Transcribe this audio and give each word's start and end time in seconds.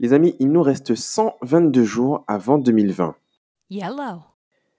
Les 0.00 0.12
amis, 0.12 0.34
il 0.40 0.50
nous 0.50 0.62
reste 0.62 0.94
122 0.94 1.84
jours 1.84 2.24
avant 2.26 2.58
2020. 2.58 3.14
Yellow. 3.70 4.20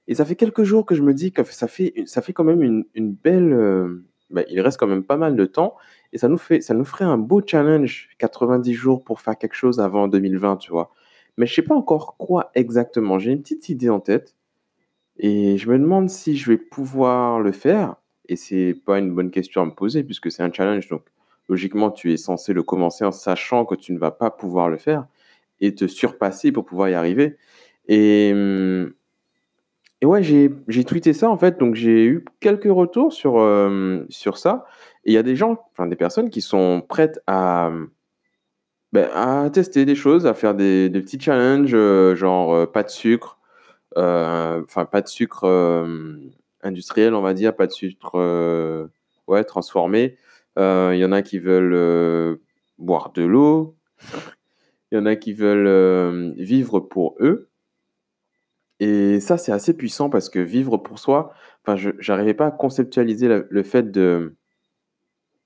Et 0.08 0.16
ça 0.16 0.26
fait 0.26 0.36
quelques 0.36 0.64
jours 0.64 0.86
que 0.86 0.94
je 0.96 1.02
me 1.02 1.14
dis 1.14 1.32
que 1.32 1.44
ça 1.44 1.68
fait, 1.68 1.94
ça 2.06 2.22
fait 2.22 2.34
quand 2.34 2.44
même 2.44 2.62
une, 2.62 2.86
une 2.94 3.12
belle. 3.14 3.54
euh, 3.54 4.04
bah, 4.30 4.44
il 4.50 4.60
reste 4.62 4.80
quand 4.80 4.88
même 4.88 5.04
pas 5.04 5.18
mal 5.18 5.36
de 5.36 5.46
temps. 5.46 5.76
Et 6.14 6.18
ça 6.18 6.28
nous, 6.28 6.38
fait, 6.38 6.62
ça 6.62 6.74
nous 6.74 6.86
ferait 6.86 7.06
un 7.06 7.18
beau 7.18 7.42
challenge, 7.46 8.10
90 8.20 8.74
jours 8.74 9.04
pour 9.04 9.22
faire 9.22 9.38
quelque 9.38 9.56
chose 9.56 9.80
avant 9.80 10.08
2020, 10.08 10.58
tu 10.58 10.72
vois. 10.72 10.92
Mais 11.38 11.46
je 11.46 11.54
sais 11.54 11.62
pas 11.62 11.76
encore 11.76 12.16
quoi 12.18 12.52
exactement. 12.56 13.20
J'ai 13.20 13.32
une 13.32 13.42
petite 13.42 13.70
idée 13.70 13.90
en 13.90 14.00
tête. 14.00 14.36
Et 15.18 15.58
je 15.58 15.70
me 15.70 15.80
demande 15.80 16.10
si 16.10 16.36
je 16.38 16.52
vais 16.52 16.58
pouvoir 16.58 17.40
le 17.40 17.52
faire. 17.52 17.96
Et 18.28 18.36
c'est 18.36 18.74
pas 18.86 19.00
une 19.00 19.14
bonne 19.14 19.32
question 19.32 19.62
à 19.62 19.66
me 19.66 19.72
poser 19.72 20.04
puisque 20.04 20.32
c'est 20.32 20.44
un 20.44 20.52
challenge. 20.52 20.88
Donc, 20.90 21.04
logiquement, 21.50 21.92
tu 21.92 22.14
es 22.14 22.18
censé 22.18 22.54
le 22.54 22.64
commencer 22.64 23.06
en 23.06 23.12
sachant 23.12 23.66
que 23.66 23.76
tu 23.76 23.94
ne 23.94 24.00
vas 24.00 24.12
pas 24.12 24.32
pouvoir 24.32 24.70
le 24.70 24.78
faire 24.78 25.06
et 25.60 25.74
te 25.76 25.88
surpasser 25.88 26.52
pour 26.52 26.66
pouvoir 26.66 26.90
y 26.90 26.94
arriver. 26.94 27.38
Et, 27.88 28.34
ouais, 30.04 30.24
j'ai 30.24 30.84
tweeté 30.84 31.14
ça 31.14 31.30
en 31.30 31.38
fait. 31.38 31.60
Donc, 31.60 31.76
j'ai 31.76 32.06
eu 32.06 32.26
quelques 32.40 32.66
retours 32.66 33.14
sur, 33.14 33.40
euh, 33.40 34.06
sur 34.10 34.38
ça. 34.38 34.66
Et 35.04 35.12
il 35.12 35.14
y 35.14 35.18
a 35.18 35.24
des 35.24 35.36
gens, 35.36 35.64
enfin 35.72 35.88
des 35.88 35.96
personnes 35.96 36.30
qui 36.30 36.42
sont 36.42 36.84
prêtes 36.88 37.20
à, 37.28 37.72
ben, 38.92 39.10
à 39.14 39.50
tester 39.52 39.86
des 39.86 39.96
choses, 39.96 40.26
à 40.26 40.34
faire 40.34 40.56
des, 40.56 40.90
petits 40.90 41.20
challenges, 41.20 41.74
euh, 41.74 42.16
genre 42.16 42.54
euh, 42.54 42.66
pas 42.66 42.84
de 42.84 42.90
sucre, 42.90 43.40
enfin 43.96 44.86
pas 44.86 45.02
de 45.02 45.08
sucre 45.08 45.46
industriel, 46.64 47.14
on 47.14 47.22
va 47.22 47.34
dire, 47.34 47.56
pas 47.56 47.68
de 47.68 47.72
sucre 47.72 48.90
ouais, 49.28 49.44
transformé. 49.44 50.18
Euh, 50.58 50.92
Il 50.94 51.00
y 51.00 51.06
en 51.06 51.12
a 51.12 51.22
qui 51.22 51.40
veulent 51.40 51.74
euh, 51.74 52.38
boire 52.78 53.12
de 53.14 53.24
l'eau, 53.24 53.76
il 54.92 54.96
y 54.98 55.02
en 55.02 55.06
a 55.06 55.16
qui 55.16 55.34
veulent 55.34 55.68
euh, 55.68 56.34
vivre 56.38 56.80
pour 56.80 57.16
eux. 57.20 57.50
Et 58.80 59.20
ça, 59.20 59.38
c'est 59.38 59.52
assez 59.52 59.76
puissant 59.76 60.10
parce 60.10 60.30
que 60.30 60.40
vivre 60.40 60.78
pour 60.78 61.00
soi, 61.00 61.34
enfin, 61.66 61.76
je 61.78 61.90
n'arrivais 62.12 62.34
pas 62.34 62.48
à 62.48 62.52
conceptualiser 62.52 63.28
le, 63.50 63.64
fait 63.64 63.90
de, 63.92 64.36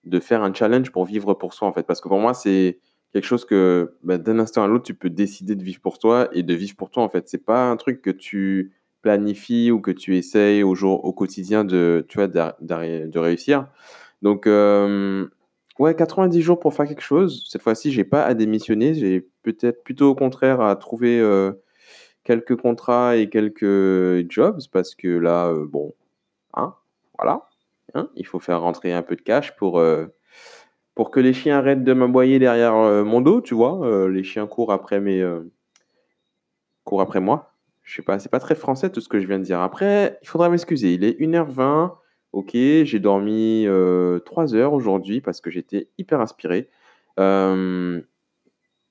de 0.05 0.19
faire 0.19 0.43
un 0.43 0.53
challenge 0.53 0.91
pour 0.91 1.05
vivre 1.05 1.33
pour 1.33 1.53
soi, 1.53 1.67
en 1.67 1.73
fait. 1.73 1.83
Parce 1.83 2.01
que 2.01 2.07
pour 2.07 2.19
moi, 2.19 2.33
c'est 2.33 2.79
quelque 3.13 3.25
chose 3.25 3.45
que 3.45 3.95
bah, 4.03 4.17
d'un 4.17 4.39
instant 4.39 4.63
à 4.63 4.67
l'autre, 4.67 4.85
tu 4.85 4.93
peux 4.93 5.09
décider 5.09 5.55
de 5.55 5.63
vivre 5.63 5.81
pour 5.81 5.99
toi 5.99 6.29
et 6.33 6.43
de 6.43 6.53
vivre 6.53 6.75
pour 6.75 6.89
toi, 6.89 7.03
en 7.03 7.09
fait. 7.09 7.27
C'est 7.27 7.43
pas 7.45 7.69
un 7.69 7.77
truc 7.77 8.01
que 8.01 8.09
tu 8.09 8.71
planifies 9.01 9.71
ou 9.71 9.79
que 9.79 9.91
tu 9.91 10.17
essayes 10.17 10.63
au 10.63 10.75
jour, 10.75 11.05
au 11.05 11.13
quotidien 11.13 11.63
de, 11.63 12.05
tu 12.09 12.17
vois, 12.17 12.27
d'arri- 12.27 13.07
de 13.07 13.19
réussir. 13.19 13.67
Donc, 14.21 14.47
euh, 14.47 15.27
ouais, 15.79 15.95
90 15.95 16.41
jours 16.41 16.59
pour 16.59 16.73
faire 16.73 16.87
quelque 16.87 17.01
chose. 17.01 17.45
Cette 17.49 17.61
fois-ci, 17.61 17.91
j'ai 17.91 18.03
pas 18.03 18.23
à 18.23 18.33
démissionner. 18.33 18.93
J'ai 18.93 19.27
peut-être 19.43 19.83
plutôt 19.83 20.09
au 20.09 20.15
contraire 20.15 20.61
à 20.61 20.75
trouver 20.75 21.19
euh, 21.19 21.53
quelques 22.23 22.55
contrats 22.55 23.15
et 23.15 23.29
quelques 23.29 24.29
jobs 24.29 24.59
parce 24.71 24.95
que 24.95 25.07
là, 25.07 25.47
euh, 25.47 25.65
bon, 25.67 25.93
hein, 26.53 26.75
voilà, 27.17 27.47
hein, 27.95 28.09
il 28.15 28.25
faut 28.25 28.39
faire 28.39 28.61
rentrer 28.61 28.93
un 28.93 29.03
peu 29.03 29.15
de 29.15 29.21
cash 29.21 29.55
pour, 29.57 29.81
pour 30.95 31.11
que 31.11 31.19
les 31.19 31.33
chiens 31.33 31.57
arrêtent 31.59 31.83
de 31.83 31.93
m'aboyer 31.93 32.39
derrière 32.39 32.73
mon 33.05 33.21
dos, 33.21 33.41
tu 33.41 33.55
vois. 33.55 34.09
Les 34.09 34.23
chiens 34.23 34.47
courent 34.47 34.73
après 34.73 34.99
mes, 34.99 35.25
courent 36.83 37.01
après 37.01 37.21
moi. 37.21 37.53
Je 37.83 37.95
sais 37.95 38.01
pas, 38.03 38.19
c'est 38.19 38.29
pas 38.29 38.39
très 38.39 38.55
français 38.55 38.91
tout 38.91 39.01
ce 39.01 39.09
que 39.09 39.19
je 39.19 39.25
viens 39.25 39.39
de 39.39 39.43
dire. 39.43 39.61
Après, 39.61 40.19
il 40.21 40.27
faudra 40.27 40.49
m'excuser. 40.49 40.93
Il 40.93 41.03
est 41.03 41.19
1h20. 41.19 41.95
Ok, 42.31 42.51
j'ai 42.53 42.99
dormi 42.99 43.65
euh, 43.65 44.19
3 44.19 44.55
heures 44.55 44.73
aujourd'hui 44.73 45.19
parce 45.19 45.41
que 45.41 45.49
j'étais 45.49 45.89
hyper 45.97 46.21
inspiré. 46.21 46.69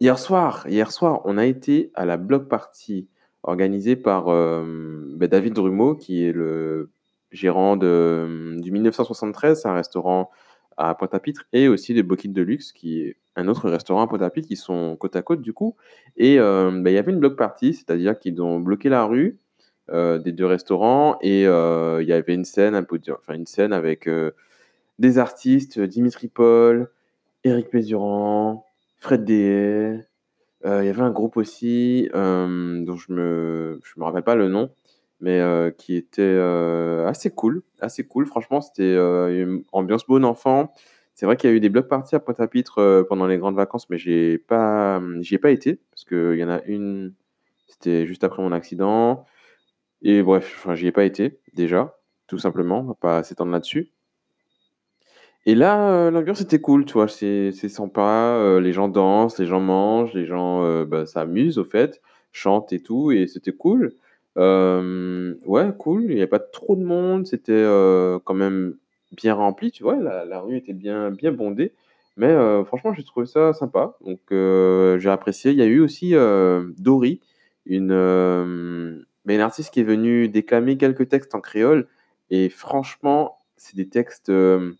Hier 0.01 0.19
soir, 0.19 0.65
hier 0.69 0.93
soir, 0.93 1.23
on 1.25 1.39
a 1.39 1.47
été 1.47 1.91
à 1.95 2.05
la 2.05 2.17
block 2.17 2.49
party 2.49 3.09
organisée 3.43 3.97
par 3.97 4.27
ben, 4.27 5.29
David 5.29 5.55
Drumeau, 5.55 5.95
qui 5.95 6.25
est 6.25 6.33
le 6.33 6.91
gérant 7.33 7.77
de, 7.77 8.57
du 8.61 8.71
1973, 8.71 9.63
c'est 9.63 9.69
un 9.69 9.75
restaurant 9.75 10.31
à 10.77 10.95
Pointe-à-Pitre, 10.95 11.47
et 11.53 11.69
aussi 11.69 11.95
de 11.95 12.03
Bokit 12.03 12.29
de 12.29 12.43
Luxe, 12.43 12.73
qui 12.73 13.01
est 13.01 13.17
un 13.35 13.49
autre 13.49 13.69
restaurant 13.69 14.03
à 14.03 14.07
Pointe-à-Pitre, 14.07 14.47
qui 14.47 14.57
sont 14.57 14.97
côte 14.97 15.17
à 15.17 15.23
côte 15.23 15.43
du 15.43 15.53
coup. 15.53 15.77
Et 16.17 16.39
ben, 16.39 16.87
il 16.87 16.93
y 16.93 16.99
avait 16.99 17.13
une 17.13 17.21
block 17.21 17.37
party, 17.37 17.75
c'est-à-dire 17.75 18.19
qu'ils 18.19 18.41
ont 18.43 18.61
bloqué 18.61 18.89
la 18.89 19.05
rue 19.05 19.39
des 19.93 20.33
deux 20.33 20.47
restaurants, 20.47 21.19
et 21.23 21.47
euh, 21.47 22.03
il 22.03 22.09
y 22.09 22.13
avait 22.13 22.35
une 22.35 22.45
scène, 22.45 22.87
une 23.29 23.47
scène 23.47 23.73
avec 23.73 24.07
euh, 24.07 24.33
des 24.99 25.19
artistes, 25.19 25.81
Dimitri 25.81 26.29
Paul, 26.29 26.91
Éric 27.45 27.71
Pézurand, 27.71 28.67
Fred 28.99 29.25
Dehaye, 29.25 30.05
euh, 30.67 30.83
il 30.83 30.87
y 30.87 30.89
avait 30.89 31.03
un 31.03 31.11
groupe 31.11 31.37
aussi 31.37 32.11
euh, 32.15 32.85
dont 32.85 32.97
je 32.97 33.13
me 33.13 33.81
je 33.85 34.01
me 34.01 34.05
rappelle 34.05 34.25
pas 34.25 34.35
le 34.35 34.49
nom, 34.49 34.71
mais 35.21 35.41
euh, 35.41 35.71
qui 35.71 35.95
était 35.95 36.23
euh, 36.23 37.07
assez 37.07 37.31
cool, 37.31 37.63
assez 37.81 38.05
cool. 38.05 38.27
Franchement, 38.27 38.61
c'était 38.61 38.83
euh, 38.83 39.45
une 39.45 39.63
ambiance 39.73 40.05
bon 40.07 40.25
enfant. 40.25 40.73
C'est 41.15 41.27
vrai 41.27 41.37
qu'il 41.37 41.49
y 41.51 41.53
a 41.53 41.57
eu 41.57 41.61
des 41.61 41.69
blocs 41.69 41.89
parties 41.89 42.17
à 42.17 42.21
Pointe-à-Pitre 42.21 42.79
euh, 42.79 43.05
pendant 43.05 43.27
les 43.27 43.39
grandes 43.39 43.57
vacances, 43.57 43.89
mais 43.89 43.99
j'ai 43.99 44.39
pas 44.39 45.01
j'y 45.21 45.37
ai 45.37 45.39
pas 45.39 45.51
été 45.51 45.79
parce 45.91 46.05
qu'il 46.05 46.37
y 46.39 46.45
en 46.45 46.51
a 46.51 46.61
une, 46.65 47.15
c'était 47.69 48.07
juste 48.07 48.25
après 48.25 48.43
mon 48.43 48.53
accident. 48.53 49.25
Et 50.03 50.23
bref, 50.23 50.67
j'y 50.75 50.87
ai 50.87 50.93
pas 50.93 51.05
été 51.05 51.41
déjà, 51.55 51.99
tout 52.27 52.39
simplement. 52.39 52.81
On 52.81 52.85
va 52.85 52.95
pas 52.95 53.23
s'étendre 53.23 53.53
là-dessus. 53.53 53.93
Et 55.49 55.55
là, 55.55 55.93
euh, 55.93 56.11
l'ambiance 56.11 56.43
était 56.43 56.61
cool, 56.61 56.85
tu 56.85 56.93
vois, 56.93 57.09
c'est 57.09 57.53
sympa, 57.53 58.37
euh, 58.37 58.61
les 58.61 58.75
gens 58.75 58.89
dansent, 58.89 59.39
les 59.39 59.47
gens 59.47 59.61
mangent, 59.61 60.13
les 60.13 60.27
gens 60.27 60.63
euh, 60.63 60.85
bah, 60.85 61.07
s'amusent 61.07 61.59
au 61.59 61.65
fait, 61.65 62.03
chantent 62.33 62.75
et 62.75 62.81
tout, 62.81 63.13
et 63.13 63.27
c'était 63.27 63.53
cool. 63.53 63.95
Euh, 64.37 65.35
ouais, 65.47 65.73
cool, 65.79 66.05
il 66.11 66.17
n'y 66.17 66.23
a 66.23 66.27
pas 66.27 66.39
trop 66.39 66.77
de 66.77 66.85
monde, 66.85 67.27
c'était 67.27 67.65
quand 68.25 68.35
même 68.35 68.77
bien 69.13 69.33
rempli, 69.33 69.71
tu 69.73 69.83
vois, 69.83 69.97
la, 69.97 70.41
rue 70.41 70.59
était 70.59 70.75
bien, 70.75 71.11
bien 71.11 71.33
bondée, 71.33 71.73
mais 72.19 72.35
franchement, 72.67 72.93
j'ai 72.93 73.05
trouvé 73.05 73.25
ça 73.25 73.55
sympa, 73.55 73.97
donc 74.05 74.21
j'ai 74.31 75.09
apprécié. 75.09 75.53
Il 75.53 75.57
y 75.57 75.63
a 75.63 75.67
eu 75.67 75.81
aussi 75.81 76.13
Dory, 76.79 77.21
une, 77.65 79.07
mais 79.29 79.37
une 79.37 79.43
artiste 79.43 79.73
qui 79.73 79.81
est 79.81 79.85
venue 79.85 80.29
déclamer 80.29 80.77
quelques 80.77 81.09
textes 81.09 81.35
en 81.35 81.41
créole, 81.41 81.87
et 82.31 82.49
franchement, 82.49 83.39
c'est 83.57 83.77
des 83.77 83.89
textes... 83.89 84.31
euh, 84.31 84.75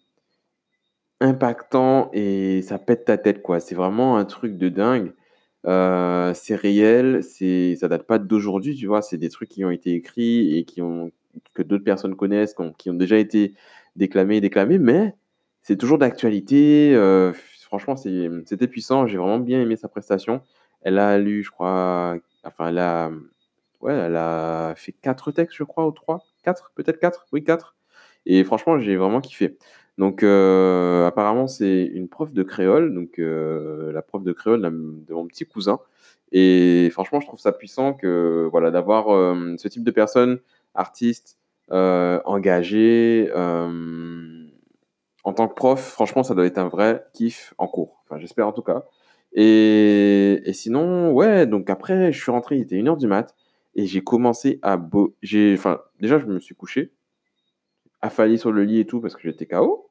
impactant 1.21 2.11
et 2.13 2.63
ça 2.63 2.79
pète 2.79 3.05
ta 3.07 3.19
tête, 3.19 3.43
quoi. 3.43 3.61
C'est 3.61 3.75
vraiment 3.75 4.17
un 4.19 4.25
truc 4.25 4.57
de 4.57 4.69
dingue. 4.69 5.13
Euh, 5.67 6.33
c'est 6.35 6.55
réel, 6.55 7.23
c'est, 7.25 7.77
ça 7.77 7.89
date 7.89 8.05
pas 8.05 8.19
d'aujourd'hui, 8.19 8.77
tu 8.77 8.87
vois. 8.87 9.03
C'est 9.03 9.19
des 9.19 9.29
trucs 9.29 9.49
qui 9.49 9.65
ont 9.65 9.71
été 9.71 9.93
écrits 9.95 10.57
et 10.57 10.65
qui 10.65 10.83
ont, 10.83 11.11
que 11.55 11.63
d'autres 11.63 11.85
personnes 11.85 12.17
connaissent, 12.17 12.55
qui 12.79 12.91
ont, 12.91 12.95
déjà 12.95 13.19
été 13.19 13.55
déclamés 13.97 14.37
et 14.39 14.41
déclamés, 14.41 14.79
mais 14.79 15.15
c'est 15.63 15.77
toujours 15.77 15.99
d'actualité. 15.99 16.95
Euh, 16.95 17.33
franchement, 17.63 17.97
c'était 17.97 18.69
puissant. 18.69 19.07
J'ai 19.07 19.19
vraiment 19.19 19.41
bien 19.41 19.61
aimé 19.61 19.77
sa 19.77 19.89
prestation. 19.89 20.43
Elle 20.83 20.99
a 20.99 21.19
lu, 21.19 21.43
je 21.43 21.51
crois, 21.51 22.17
enfin, 22.45 22.69
elle 22.69 22.79
a, 22.79 23.11
ouais, 23.81 23.95
elle 23.95 24.17
a 24.17 24.75
fait 24.77 24.93
quatre 24.93 25.33
textes, 25.33 25.57
je 25.57 25.65
crois, 25.65 25.87
ou 25.87 25.93
trois, 25.93 26.25
quatre, 26.43 26.73
peut-être 26.75 26.99
quatre, 26.99 27.27
oui, 27.33 27.45
quatre. 27.45 27.77
Et 28.27 28.45
franchement, 28.45 28.79
j'ai 28.79 28.97
vraiment 28.97 29.21
kiffé. 29.21 29.57
Donc, 29.99 30.23
euh, 30.23 31.07
apparemment, 31.07 31.49
c'est 31.49 31.85
une 31.85 32.09
prof 32.09 32.33
de 32.33 32.43
créole, 32.43 32.95
donc 32.95 33.19
euh, 33.19 33.91
la 33.93 34.03
prof 34.03 34.23
de 34.23 34.33
créole 34.33 34.63
de 34.63 35.15
mon 35.15 35.27
petit 35.27 35.45
cousin. 35.45 35.81
Et 36.31 36.89
franchement, 36.93 37.21
je 37.21 37.27
trouve 37.27 37.41
ça 37.41 37.53
puissant 37.53 37.95
que 37.95 38.49
voilà 38.51 38.71
d'avoir 38.71 39.09
euh, 39.15 39.55
ce 39.59 39.69
type 39.69 39.83
de 39.85 39.91
personnes, 39.91 40.41
artistes, 40.75 41.39
engagées, 41.71 43.31
en 45.25 45.33
tant 45.33 45.49
que 45.49 45.55
prof. 45.55 45.81
Franchement, 45.81 46.23
ça 46.23 46.35
doit 46.35 46.47
être 46.47 46.59
un 46.59 46.69
vrai 46.69 47.05
kiff 47.13 47.55
en 47.59 47.67
cours. 47.69 48.03
Enfin, 48.05 48.19
j'espère 48.19 48.47
en 48.47 48.53
tout 48.53 48.63
cas. 48.63 48.85
Et, 49.33 50.41
et 50.45 50.53
sinon, 50.53 51.13
ouais. 51.13 51.47
Donc 51.47 51.71
après, 51.71 52.13
je 52.13 52.21
suis 52.21 52.31
rentré, 52.31 52.57
il 52.57 52.63
était 52.63 52.77
une 52.77 52.89
heure 52.89 52.97
du 52.97 53.07
mat, 53.07 53.35
et 53.79 53.87
j'ai 53.87 54.01
commencé 54.01 54.59
à 54.63 54.77
bo... 54.77 55.15
enfin, 55.55 55.81
déjà, 56.01 56.19
je 56.19 56.27
me 56.27 56.41
suis 56.41 56.57
couché, 56.57 56.91
affalé 58.01 58.37
sur 58.37 58.51
le 58.51 58.65
lit 58.65 58.81
et 58.81 58.87
tout 58.87 59.01
parce 59.01 59.15
que 59.15 59.23
j'étais 59.23 59.47
KO. 59.47 59.89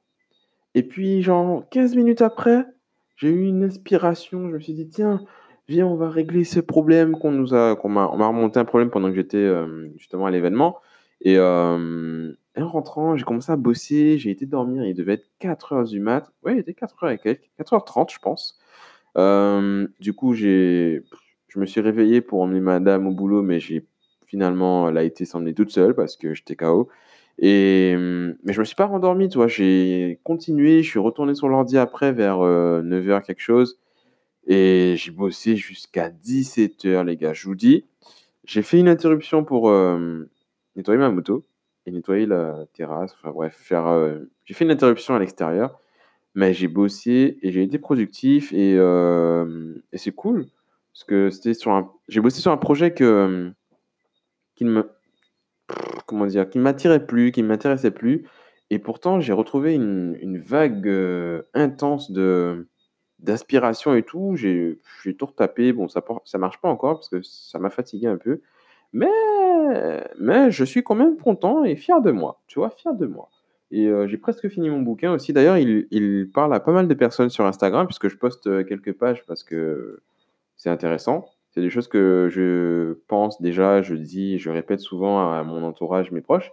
Et 0.75 0.83
puis, 0.83 1.21
genre, 1.21 1.63
15 1.69 1.95
minutes 1.95 2.21
après, 2.21 2.65
j'ai 3.15 3.29
eu 3.29 3.45
une 3.45 3.63
inspiration. 3.63 4.49
Je 4.49 4.55
me 4.55 4.59
suis 4.59 4.73
dit, 4.73 4.89
tiens, 4.89 5.21
viens, 5.69 5.87
on 5.87 5.95
va 5.95 6.09
régler 6.09 6.43
ce 6.43 6.59
problème 6.59 7.17
qu'on 7.17 7.31
nous 7.31 7.53
a, 7.53 7.77
qu'on 7.77 7.87
m'a, 7.87 8.09
on 8.11 8.17
m'a 8.17 8.27
remonté 8.27 8.59
un 8.59 8.65
problème 8.65 8.89
pendant 8.89 9.07
que 9.07 9.15
j'étais 9.15 9.37
euh, 9.37 9.87
justement 9.95 10.25
à 10.25 10.31
l'événement. 10.31 10.81
Et, 11.21 11.37
euh, 11.37 12.33
en 12.57 12.67
rentrant, 12.67 13.15
j'ai 13.15 13.23
commencé 13.23 13.53
à 13.53 13.55
bosser, 13.55 14.17
j'ai 14.17 14.31
été 14.31 14.45
dormir. 14.45 14.83
Il 14.83 14.95
devait 14.95 15.13
être 15.13 15.29
4 15.39 15.71
heures 15.71 15.83
du 15.85 16.01
mat. 16.01 16.29
Ouais, 16.43 16.55
il 16.55 16.59
était 16.59 16.73
4 16.73 17.05
heures 17.05 17.11
et 17.11 17.19
quelques, 17.19 17.49
4h30, 17.57 18.11
je 18.11 18.19
pense. 18.19 18.59
Euh, 19.17 19.87
du 20.01 20.13
coup, 20.13 20.33
j'ai, 20.33 21.03
je 21.47 21.59
me 21.59 21.65
suis 21.65 21.81
réveillé 21.81 22.21
pour 22.21 22.41
emmener 22.41 22.59
madame 22.59 23.07
au 23.07 23.11
boulot, 23.11 23.41
mais 23.41 23.59
j'ai 23.59 23.85
finalement, 24.25 24.89
elle 24.89 24.97
a 24.97 25.03
été 25.03 25.25
s'emmener 25.25 25.53
toute 25.53 25.71
seule 25.71 25.95
parce 25.95 26.17
que 26.17 26.33
j'étais 26.33 26.55
KO. 26.55 26.89
Et, 27.39 27.93
hum, 27.95 28.35
mais 28.43 28.53
je 28.53 28.59
me 28.59 28.65
suis 28.65 28.75
pas 28.75 28.85
rendormi, 28.85 29.29
tu 29.29 29.37
vois. 29.37 29.47
J'ai 29.47 30.19
continué, 30.23 30.83
je 30.83 30.89
suis 30.89 30.99
retourné 30.99 31.35
sur 31.35 31.47
l'ordi 31.49 31.77
après 31.77 32.11
vers 32.11 32.39
9h 32.39 33.23
quelque 33.23 33.41
chose. 33.41 33.79
Et 34.47 34.95
j'ai 34.97 35.11
bossé 35.11 35.57
jusqu'à 35.57 36.09
17h, 36.09 37.03
les 37.05 37.17
gars. 37.17 37.33
Je 37.33 37.47
vous 37.47 37.55
dis, 37.55 37.85
j'ai 38.45 38.61
fait 38.63 38.79
une 38.79 38.87
interruption 38.87 39.43
pour 39.43 39.69
euh, 39.69 40.29
nettoyer 40.75 40.97
ma 40.99 41.11
moto 41.11 41.45
et 41.85 41.91
nettoyer 41.91 42.25
la 42.25 42.65
terrasse. 42.73 43.13
Enfin 43.13 43.31
bref, 43.31 43.55
faire. 43.55 43.87
euh, 43.87 44.19
j'ai 44.45 44.53
fait 44.53 44.65
une 44.65 44.71
interruption 44.71 45.15
à 45.15 45.19
l'extérieur, 45.19 45.79
mais 46.33 46.53
j'ai 46.53 46.69
bossé 46.69 47.37
et 47.41 47.51
j'ai 47.51 47.63
été 47.63 47.77
productif 47.77 48.53
euh, 48.55 49.75
et 49.91 49.97
c'est 49.97 50.13
cool 50.13 50.47
parce 50.97 51.03
que 51.03 51.29
c'était 51.29 51.53
sur 51.53 51.71
un. 51.73 51.91
J'ai 52.07 52.21
bossé 52.21 52.41
sur 52.41 52.51
un 52.51 52.57
projet 52.57 52.91
que 52.91 53.51
qui 54.55 54.65
ne 54.65 54.71
me 54.71 54.89
comment 56.07 56.25
dire, 56.25 56.49
qui 56.49 56.57
m'attirait 56.57 57.05
plus, 57.05 57.31
qui 57.31 57.43
ne 57.43 57.47
m'intéressait 57.47 57.91
plus. 57.91 58.25
Et 58.71 58.79
pourtant, 58.79 59.19
j'ai 59.19 59.33
retrouvé 59.33 59.75
une, 59.75 60.39
vague 60.39 60.87
euh, 60.87 61.43
intense 61.53 62.11
de 62.11 62.67
et 63.27 64.03
tout. 64.03 64.35
J'ai 64.37 64.79
tout 65.19 65.25
retapé. 65.27 65.71
Bon, 65.71 65.87
ça 65.87 66.03
ça 66.25 66.39
marche 66.39 66.59
pas 66.59 66.69
encore 66.69 66.95
parce 66.95 67.09
que 67.09 67.21
ça 67.21 67.59
m'a 67.59 67.69
fatigué 67.69 68.07
un 68.07 68.17
peu. 68.17 68.41
Mais, 68.91 69.07
mais 70.19 70.49
je 70.49 70.63
suis 70.63 70.83
quand 70.83 70.95
même 70.95 71.17
content 71.17 71.63
et 71.63 71.75
fier 71.75 72.01
de 72.01 72.09
moi. 72.09 72.41
Tu 72.47 72.57
vois, 72.57 72.71
fier 72.71 72.95
de 72.95 73.05
moi. 73.05 73.29
Et 73.69 73.85
euh, 73.85 74.07
j'ai 74.07 74.17
presque 74.17 74.49
fini 74.49 74.71
mon 74.71 74.81
bouquin 74.81 75.11
aussi. 75.11 75.31
D'ailleurs, 75.31 75.57
il, 75.57 76.31
parle 76.33 76.55
à 76.55 76.59
pas 76.59 76.71
mal 76.71 76.87
de 76.87 76.93
personnes 76.95 77.29
sur 77.29 77.45
Instagram 77.45 77.85
puisque 77.85 78.07
je 78.07 78.17
poste 78.17 78.47
euh, 78.47 78.63
quelques 78.63 78.93
pages 78.93 79.23
parce 79.27 79.43
que 79.43 80.01
c'est 80.57 80.69
intéressant. 80.69 81.25
C'est 81.51 81.61
des 81.61 81.69
choses 81.69 81.87
que 81.87 82.27
je 82.29 82.99
pense 83.07 83.41
déjà, 83.41 83.81
je 83.81 83.95
dis, 83.95 84.37
je 84.37 84.49
répète 84.49 84.79
souvent 84.79 85.31
à 85.31 85.43
mon 85.43 85.63
entourage, 85.63 86.11
mes 86.11 86.21
proches. 86.21 86.51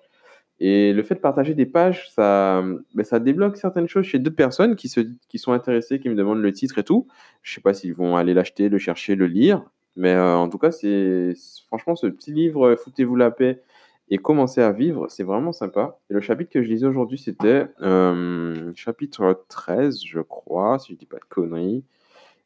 Et 0.60 0.92
le 0.92 1.02
fait 1.02 1.16
de 1.16 1.20
partager 1.20 1.54
des 1.54 1.66
pages, 1.66 2.10
ça, 2.10 2.62
ben, 2.94 3.04
ça 3.04 3.18
débloque 3.18 3.56
certaines 3.56 3.88
choses 3.88 4.04
chez 4.04 4.18
d'autres 4.18 4.36
personnes 4.36 4.76
qui, 4.76 4.88
se, 4.88 5.00
qui 5.28 5.38
sont 5.38 5.52
intéressées, 5.52 5.98
qui 5.98 6.08
me 6.08 6.14
demandent 6.14 6.40
le 6.40 6.52
titre 6.52 6.78
et 6.78 6.84
tout. 6.84 7.08
Je 7.42 7.54
sais 7.54 7.60
pas 7.60 7.74
s'ils 7.74 7.94
vont 7.94 8.16
aller 8.16 8.34
l'acheter, 8.34 8.68
le 8.68 8.78
chercher, 8.78 9.16
le 9.16 9.26
lire. 9.26 9.64
Mais 9.96 10.14
euh, 10.14 10.36
en 10.36 10.48
tout 10.48 10.58
cas, 10.58 10.70
c'est 10.70 11.34
franchement 11.66 11.96
ce 11.96 12.06
petit 12.06 12.32
livre, 12.32 12.68
euh, 12.68 12.76
Foutez-vous 12.76 13.16
la 13.16 13.30
paix 13.30 13.62
et 14.10 14.18
commencez 14.18 14.60
à 14.60 14.72
vivre, 14.72 15.08
c'est 15.08 15.22
vraiment 15.22 15.52
sympa. 15.52 15.98
Et 16.10 16.14
le 16.14 16.20
chapitre 16.20 16.50
que 16.50 16.62
je 16.62 16.68
lisais 16.68 16.86
aujourd'hui, 16.86 17.18
c'était 17.18 17.66
euh, 17.80 18.72
chapitre 18.74 19.44
13, 19.48 20.00
je 20.04 20.20
crois, 20.20 20.78
si 20.78 20.92
je 20.92 20.98
dis 20.98 21.06
pas 21.06 21.16
de 21.16 21.24
conneries. 21.28 21.84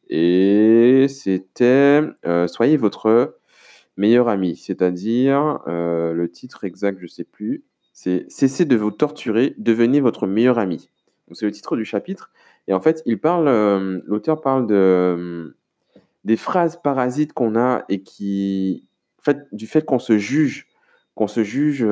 Et 0.08 1.06
c'était 1.08 2.02
euh, 2.26 2.46
Soyez 2.46 2.76
votre 2.76 3.38
meilleur 3.96 4.28
ami, 4.28 4.56
c'est-à-dire 4.56 5.60
euh, 5.66 6.12
le 6.12 6.30
titre 6.30 6.64
exact, 6.64 6.98
je 7.00 7.06
sais 7.06 7.24
plus. 7.24 7.64
C'est 7.92 8.26
Cessez 8.28 8.64
de 8.64 8.76
vous 8.76 8.90
torturer, 8.90 9.54
devenez 9.58 10.00
votre 10.00 10.26
meilleur 10.26 10.58
ami. 10.58 10.88
C'est 11.32 11.46
le 11.46 11.52
titre 11.52 11.76
du 11.76 11.84
chapitre. 11.84 12.30
Et 12.68 12.74
en 12.74 12.80
fait, 12.80 13.02
il 13.06 13.20
parle, 13.20 13.48
euh, 13.48 14.00
l'auteur 14.06 14.40
parle 14.40 14.66
de, 14.66 15.56
des 16.24 16.36
phrases 16.36 16.80
parasites 16.80 17.32
qu'on 17.32 17.56
a 17.56 17.84
et 17.88 18.02
qui, 18.02 18.86
du 19.52 19.66
fait 19.66 19.84
qu'on 19.84 19.98
se 19.98 20.16
juge, 20.16 20.68
qu'on 21.14 21.26
se 21.26 21.42
juge 21.42 21.86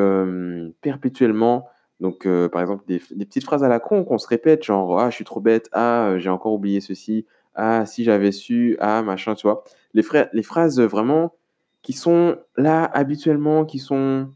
perpétuellement. 0.80 1.68
Donc, 2.00 2.26
par 2.52 2.62
exemple, 2.62 2.84
des, 2.86 2.98
petites 2.98 3.44
phrases 3.44 3.64
à 3.64 3.68
la 3.68 3.80
con 3.80 4.04
qu'on 4.04 4.18
se 4.18 4.28
répète, 4.28 4.62
genre 4.62 5.00
Ah, 5.00 5.10
je 5.10 5.16
suis 5.16 5.24
trop 5.24 5.40
bête, 5.40 5.68
Ah, 5.72 6.14
j'ai 6.18 6.30
encore 6.30 6.52
oublié 6.52 6.80
ceci, 6.80 7.26
Ah, 7.56 7.86
si 7.86 8.04
j'avais 8.04 8.32
su, 8.32 8.76
Ah, 8.80 9.02
machin, 9.02 9.34
tu 9.34 9.46
vois. 9.46 9.64
Les, 9.94 10.02
phrases 10.42 10.78
euh, 10.78 10.86
vraiment 10.86 11.34
qui 11.82 11.92
sont 11.92 12.36
là 12.56 12.84
habituellement, 12.84 13.64
qui 13.64 13.78
sont. 13.78 14.30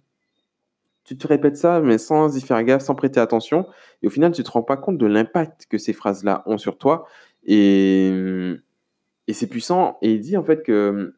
Tu 1.05 1.17
te 1.17 1.27
répètes 1.27 1.57
ça, 1.57 1.81
mais 1.81 1.99
sans 1.99 2.37
y 2.37 2.41
faire 2.41 2.63
gaffe, 2.65 2.83
sans 2.83 2.95
prêter 2.95 3.21
attention. 3.21 3.67
Et 4.03 4.07
au 4.07 4.11
final, 4.11 4.33
tu 4.33 4.43
te 4.45 4.51
rends 4.51 4.63
pas 4.63 4.77
compte 4.77 4.99
de 4.99 5.07
l'impact 5.07 5.67
que 5.69 5.79
ces 5.79 5.93
phrases-là 5.93 6.43
ont 6.47 6.59
sur 6.59 6.79
toi. 6.79 7.07
Et, 7.45 8.13
et 9.27 9.33
c'est 9.33 9.49
puissant. 9.49 9.99
Et 10.03 10.13
il 10.13 10.21
dit 10.21 10.37
en 10.37 10.45
fait 10.45 10.63
que 10.63 11.15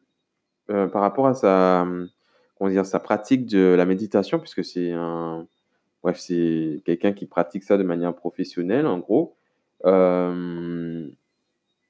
euh, 0.69 0.87
par 0.87 1.01
rapport 1.01 1.27
à 1.27 1.33
sa, 1.33 1.85
comment 2.57 2.69
dire, 2.69 2.85
sa 2.85 2.99
pratique 2.99 3.45
de 3.45 3.75
la 3.75 3.85
méditation, 3.85 4.39
puisque 4.39 4.63
c'est 4.63 4.91
un, 4.91 5.47
quelqu'un 6.85 7.13
qui 7.13 7.25
pratique 7.25 7.63
ça 7.63 7.77
de 7.77 7.83
manière 7.83 8.15
professionnelle, 8.15 8.87
en 8.87 8.99
gros. 8.99 9.35
Euh, 9.85 11.07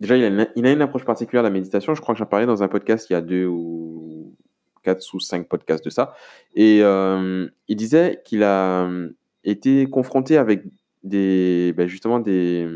déjà, 0.04 0.18
il 0.18 0.68
a, 0.68 0.72
une, 0.72 0.82
approche 0.82 1.06
particulière 1.06 1.44
de 1.44 1.48
la 1.48 1.54
méditation. 1.54 1.96
Je 1.96 2.02
crois 2.02 2.14
que 2.14 2.20
j'en 2.20 2.26
parlais 2.26 2.46
dans 2.46 2.62
un 2.62 2.68
podcast 2.68 3.10
il 3.10 3.14
y 3.14 3.16
a 3.16 3.22
deux 3.22 3.46
ou 3.46 4.36
quatre 4.84 5.14
ou 5.14 5.20
cinq 5.20 5.48
podcasts 5.48 5.84
de 5.84 5.90
ça. 5.90 6.14
Et 6.56 6.80
euh, 6.82 7.48
il 7.70 7.76
disait 7.78 8.22
qu'il 8.26 8.44
a 8.44 8.84
euh, 8.84 9.10
été 9.46 9.90
confronté 9.90 10.38
avec 10.38 10.64
des, 11.04 11.74
ben, 11.78 11.88
justement 11.88 12.20
des, 12.20 12.68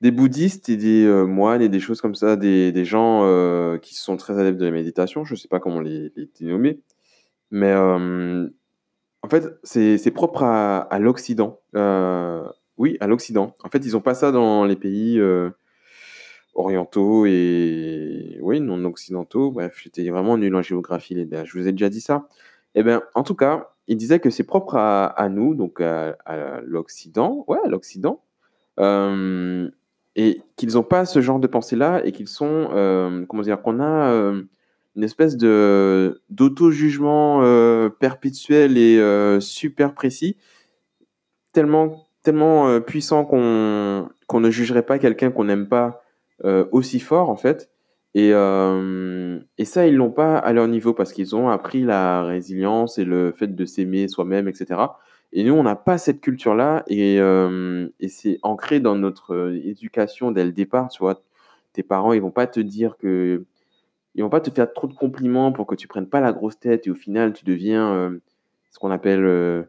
des 0.00 0.10
bouddhistes 0.10 0.70
et 0.70 0.78
des 0.78 1.04
euh, 1.04 1.26
moines 1.26 1.60
et 1.60 1.68
des 1.68 1.80
choses 1.80 2.00
comme 2.00 2.14
ça, 2.14 2.36
des, 2.36 2.72
des 2.72 2.84
gens 2.86 3.20
qui 3.82 3.94
sont 3.94 4.16
très 4.16 4.38
adeptes 4.38 4.58
de 4.58 4.64
la 4.64 4.72
méditation. 4.72 5.24
Je 5.24 5.34
ne 5.34 5.38
sais 5.38 5.48
pas 5.48 5.60
comment 5.60 5.80
les, 5.80 6.12
les 6.16 6.30
dénommer. 6.40 6.80
Mais 7.50 7.74
en 7.74 9.28
fait, 9.28 9.44
c'est 9.64 10.10
propre 10.12 10.44
à 10.44 10.98
l'Occident. 10.98 11.60
Oui, 12.80 12.96
à 13.00 13.06
l'Occident. 13.06 13.54
En 13.62 13.68
fait, 13.68 13.84
ils 13.84 13.92
n'ont 13.92 14.00
pas 14.00 14.14
ça 14.14 14.32
dans 14.32 14.64
les 14.64 14.74
pays 14.74 15.20
euh, 15.20 15.50
orientaux 16.54 17.26
et 17.26 18.38
oui, 18.40 18.58
non 18.58 18.82
occidentaux. 18.86 19.50
Bref, 19.50 19.78
j'étais 19.82 20.08
vraiment 20.08 20.38
nul 20.38 20.56
en 20.56 20.62
géographie, 20.62 21.14
les. 21.14 21.28
Je 21.44 21.58
vous 21.58 21.68
ai 21.68 21.72
déjà 21.72 21.90
dit 21.90 22.00
ça. 22.00 22.26
Eh 22.74 22.82
bien, 22.82 23.02
en 23.14 23.22
tout 23.22 23.34
cas, 23.34 23.68
il 23.86 23.98
disait 23.98 24.18
que 24.18 24.30
c'est 24.30 24.44
propre 24.44 24.76
à, 24.76 25.28
nous, 25.28 25.54
donc 25.54 25.82
à, 25.82 26.16
l'Occident. 26.64 27.44
Ouais, 27.48 27.58
l'Occident. 27.66 28.22
Euh, 28.78 29.70
et 30.16 30.40
qu'ils 30.56 30.72
n'ont 30.72 30.82
pas 30.82 31.04
ce 31.04 31.20
genre 31.20 31.38
de 31.38 31.46
pensée-là 31.46 32.00
et 32.06 32.12
qu'ils 32.12 32.28
sont, 32.28 32.70
euh, 32.72 33.26
comment 33.26 33.42
dire, 33.42 33.60
qu'on 33.60 33.78
a 33.80 34.32
une 34.96 35.04
espèce 35.04 35.36
de 35.36 36.22
d'auto-jugement 36.30 37.42
perpétuel 38.00 38.78
et 38.78 39.38
super 39.42 39.92
précis, 39.92 40.38
tellement, 41.52 42.06
tellement 42.30 42.68
euh, 42.68 42.78
puissant 42.78 43.24
qu'on 43.24 44.08
qu'on 44.28 44.38
ne 44.38 44.50
jugerait 44.50 44.84
pas 44.86 45.00
quelqu'un 45.00 45.32
qu'on 45.32 45.44
n'aime 45.44 45.66
pas 45.66 46.04
euh, 46.44 46.64
aussi 46.70 47.00
fort, 47.00 47.28
en 47.28 47.34
fait. 47.34 47.70
Et, 48.14 48.30
euh, 48.32 49.40
et 49.58 49.64
ça, 49.64 49.88
ils 49.88 49.96
l'ont 49.96 50.12
pas 50.12 50.38
à 50.38 50.52
leur 50.52 50.68
niveau 50.68 50.94
parce 50.94 51.12
qu'ils 51.12 51.34
ont 51.34 51.48
appris 51.48 51.82
la 51.82 52.22
résilience 52.22 52.98
et 52.98 53.04
le 53.04 53.32
fait 53.32 53.48
de 53.48 53.64
s'aimer 53.64 54.06
soi-même, 54.06 54.46
etc. 54.46 54.80
Et 55.32 55.42
nous, 55.42 55.54
on 55.54 55.64
n'a 55.64 55.74
pas 55.74 55.98
cette 55.98 56.20
culture-là 56.20 56.84
et, 56.86 57.16
et 57.16 58.08
c'est 58.08 58.38
ancré 58.42 58.80
dans 58.80 58.96
notre 58.96 59.52
éducation 59.64 60.30
dès 60.30 60.44
le 60.44 60.52
départ, 60.52 60.88
tu 60.88 61.00
vois. 61.00 61.22
Tes 61.72 61.82
parents, 61.82 62.12
ils 62.12 62.22
vont 62.22 62.32
pas 62.32 62.46
te 62.46 62.60
dire 62.60 62.96
que 62.96 63.44
ils 64.14 64.22
vont 64.22 64.30
pas 64.30 64.40
te 64.40 64.50
faire 64.50 64.72
trop 64.72 64.88
de 64.88 64.94
compliments 64.94 65.52
pour 65.52 65.66
que 65.66 65.76
tu 65.76 65.86
prennes 65.88 66.08
pas 66.08 66.20
la 66.20 66.32
grosse 66.32 66.58
tête 66.58 66.86
et 66.86 66.90
au 66.90 66.96
final 66.96 67.32
tu 67.32 67.44
deviens 67.44 68.12
ce 68.70 68.78
qu'on 68.80 68.90
appelle 68.90 69.66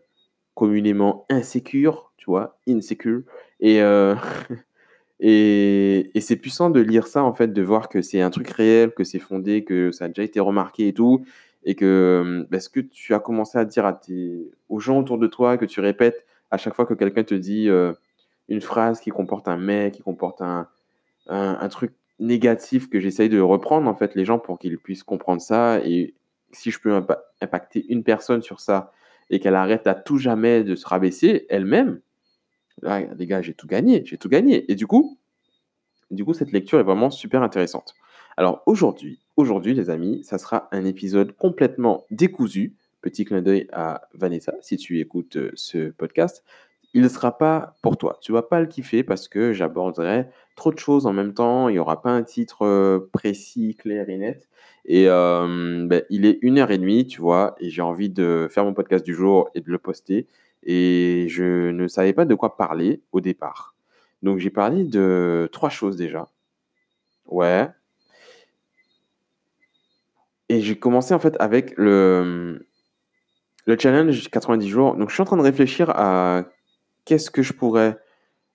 communément 0.56 1.26
insécure, 1.30 2.11
tu 2.22 2.28
vois, 2.28 2.60
insecure. 2.68 3.24
Et, 3.60 3.82
euh, 3.82 4.16
et, 5.20 6.12
et 6.16 6.22
c'est 6.22 6.36
puissant 6.36 6.70
de 6.70 6.80
lire 6.80 7.08
ça 7.08 7.24
en 7.24 7.34
fait, 7.34 7.52
de 7.52 7.62
voir 7.64 7.90
que 7.90 8.04
c'est 8.04 8.22
un 8.22 8.30
truc 8.30 8.50
réel, 8.50 8.92
que 8.92 9.04
c'est 9.04 9.20
fondé, 9.20 9.64
que 9.64 9.92
ça 9.92 10.06
a 10.06 10.08
déjà 10.08 10.24
été 10.24 10.40
remarqué 10.40 10.88
et 10.88 10.94
tout, 10.94 11.26
et 11.66 11.74
que 11.74 11.86
euh, 12.24 12.46
bah, 12.52 12.60
ce 12.60 12.70
que 12.70 12.80
tu 12.80 13.16
as 13.16 13.20
commencé 13.20 13.58
à 13.58 13.66
dire 13.66 13.88
à 13.88 13.94
tes, 13.94 14.52
aux 14.70 14.80
gens 14.80 15.00
autour 15.00 15.18
de 15.18 15.26
toi, 15.26 15.58
que 15.58 15.66
tu 15.66 15.80
répètes 15.80 16.26
à 16.52 16.58
chaque 16.58 16.76
fois 16.76 16.86
que 16.86 16.94
quelqu'un 16.94 17.24
te 17.24 17.34
dit 17.34 17.70
euh, 17.70 17.92
une 18.50 18.62
phrase 18.62 19.00
qui 19.00 19.10
comporte 19.10 19.48
un 19.48 19.58
mais, 19.58 19.90
qui 19.92 20.04
comporte 20.04 20.42
un, 20.42 20.68
truc 21.70 21.94
négatif 22.20 22.88
que 22.88 23.00
j'essaye 23.00 23.30
de 23.30 23.40
reprendre 23.40 23.90
en 23.90 23.96
fait 23.96 24.14
les 24.14 24.26
gens 24.26 24.38
pour 24.38 24.60
qu'ils 24.60 24.78
puissent 24.78 25.04
comprendre 25.04 25.42
ça 25.42 25.80
et 25.84 26.14
si 26.52 26.70
je 26.70 26.80
peux 26.80 26.92
impa- 26.92 27.22
impacter 27.42 27.84
une 27.90 28.04
personne 28.04 28.44
sur 28.44 28.60
ça 28.60 28.92
et 29.32 29.40
qu'elle 29.40 29.56
arrête 29.56 29.88
à 29.88 29.96
tout 29.96 30.18
jamais 30.18 30.64
de 30.64 30.76
se 30.76 30.86
rabaisser 30.86 31.48
elle-même, 31.50 32.02
là, 32.82 33.02
les 33.02 33.28
gars, 33.28 33.42
j'ai 33.42 33.54
tout 33.54 33.68
gagné, 33.68 34.04
j'ai 34.06 34.18
tout 34.18 34.30
gagné. 34.30 34.72
Et 34.72 34.76
du 34.76 34.88
coup, 34.88 35.18
du 36.10 36.26
coup, 36.26 36.34
cette 36.34 36.52
lecture 36.52 36.80
est 36.80 36.84
vraiment 36.84 37.10
super 37.10 37.42
intéressante. 37.42 37.96
Alors 38.38 38.64
aujourd'hui, 38.66 39.20
aujourd'hui 39.38 39.74
les 39.74 39.90
amis, 39.90 40.24
ça 40.24 40.38
sera 40.38 40.68
un 40.72 40.86
épisode 40.86 41.34
complètement 41.34 42.06
décousu. 42.12 42.76
Petit 43.02 43.26
clin 43.26 43.42
d'œil 43.42 43.68
à 43.74 44.04
Vanessa, 44.14 44.54
si 44.62 44.78
tu 44.78 45.00
écoutes 45.00 45.38
euh, 45.38 45.52
ce 45.56 45.90
podcast. 45.90 46.44
Il 46.94 47.02
ne 47.02 47.08
sera 47.08 47.38
pas 47.38 47.76
pour 47.82 47.98
toi. 47.98 48.20
Tu 48.22 48.32
vas 48.32 48.44
pas 48.44 48.60
le 48.60 48.68
kiffer 48.68 49.04
parce 49.04 49.28
que 49.28 49.54
j'aborderai 49.54 50.28
trop 50.56 50.72
de 50.72 50.78
choses 50.78 51.06
en 51.08 51.14
même 51.14 51.34
temps. 51.34 51.70
Il 51.70 51.74
n'y 51.74 51.80
aura 51.80 52.02
pas 52.02 52.12
un 52.12 52.22
titre 52.22 52.64
euh, 52.64 53.10
précis, 53.12 53.76
clair 53.76 54.10
et 54.10 54.18
net. 54.18 54.50
Et 54.86 55.08
euh, 55.08 55.86
ben, 55.88 56.04
il 56.10 56.26
est 56.26 56.40
une 56.42 56.60
heure 56.60 56.72
et 56.72 56.78
demie, 56.78 57.08
tu 57.08 57.22
vois, 57.22 57.56
et 57.60 57.70
j'ai 57.70 57.82
envie 57.82 58.10
de 58.10 58.48
faire 58.52 58.66
mon 58.66 58.74
podcast 58.74 59.06
du 59.06 59.14
jour 59.14 59.50
et 59.56 59.62
de 59.62 59.70
le 59.70 59.78
poster. 59.78 60.28
Et 60.64 61.28
je 61.30 61.72
ne 61.72 61.88
savais 61.88 62.14
pas 62.14 62.26
de 62.26 62.36
quoi 62.36 62.58
parler 62.58 63.02
au 63.12 63.22
départ. 63.22 63.76
Donc 64.22 64.38
j'ai 64.38 64.50
parlé 64.50 64.84
de 64.84 65.50
trois 65.52 65.70
choses 65.70 65.98
déjà. 65.98 66.28
Ouais. 67.26 67.68
Et 70.50 70.62
j'ai 70.62 70.78
commencé 70.78 71.14
en 71.14 71.20
fait 71.20 71.36
avec 71.40 71.74
le, 71.78 72.68
le 73.66 73.78
challenge 73.80 74.30
90 74.30 74.68
jours. 74.70 74.96
Donc 74.96 75.10
je 75.10 75.14
suis 75.14 75.22
en 75.22 75.26
train 75.26 75.38
de 75.38 75.42
réfléchir 75.42 75.90
à 75.92 76.46
qu'est-ce 77.06 77.32
que 77.32 77.42
je 77.42 77.54
pourrais 77.54 77.98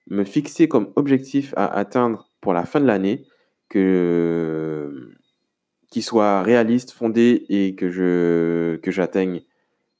me 0.09 0.23
fixer 0.23 0.67
comme 0.67 0.93
objectif 0.95 1.53
à 1.57 1.65
atteindre 1.65 2.29
pour 2.39 2.53
la 2.53 2.65
fin 2.65 2.79
de 2.79 2.85
l'année 2.85 3.25
que 3.69 5.11
qui 5.89 6.01
soit 6.01 6.41
réaliste, 6.43 6.91
fondé 6.91 7.45
et 7.49 7.75
que 7.75 7.89
je 7.89 8.77
que 8.77 8.91
j'atteigne 8.91 9.41